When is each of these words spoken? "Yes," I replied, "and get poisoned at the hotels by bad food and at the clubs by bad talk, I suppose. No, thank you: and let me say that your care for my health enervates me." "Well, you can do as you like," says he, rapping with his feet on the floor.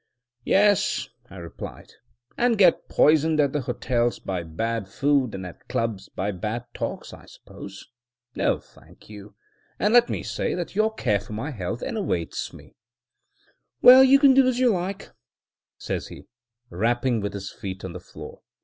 "Yes," 0.45 1.09
I 1.29 1.35
replied, 1.37 1.91
"and 2.35 2.57
get 2.57 2.89
poisoned 2.89 3.39
at 3.39 3.53
the 3.53 3.61
hotels 3.61 4.17
by 4.17 4.41
bad 4.41 4.89
food 4.89 5.35
and 5.35 5.45
at 5.45 5.59
the 5.59 5.65
clubs 5.65 6.09
by 6.09 6.31
bad 6.31 6.65
talk, 6.73 7.05
I 7.13 7.27
suppose. 7.27 7.87
No, 8.33 8.57
thank 8.57 9.11
you: 9.11 9.35
and 9.77 9.93
let 9.93 10.09
me 10.09 10.23
say 10.23 10.55
that 10.55 10.73
your 10.75 10.91
care 10.91 11.19
for 11.19 11.33
my 11.33 11.51
health 11.51 11.83
enervates 11.83 12.51
me." 12.51 12.73
"Well, 13.83 14.03
you 14.03 14.17
can 14.17 14.33
do 14.33 14.47
as 14.47 14.57
you 14.57 14.71
like," 14.73 15.11
says 15.77 16.07
he, 16.07 16.23
rapping 16.71 17.21
with 17.21 17.33
his 17.35 17.51
feet 17.51 17.85
on 17.85 17.93
the 17.93 17.99
floor. 17.99 18.41